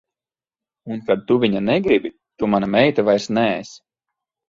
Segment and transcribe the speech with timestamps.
[0.95, 3.83] Un kad tu viņa negribi, tu mana meita vairs neesi.